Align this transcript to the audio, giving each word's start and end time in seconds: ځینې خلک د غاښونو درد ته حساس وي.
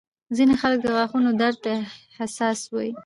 ځینې 0.35 0.53
خلک 0.61 0.79
د 0.83 0.87
غاښونو 0.95 1.29
درد 1.41 1.57
ته 1.65 1.73
حساس 2.17 2.59
وي. 2.73 2.89